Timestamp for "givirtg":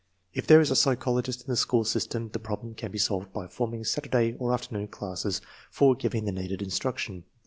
5.95-6.25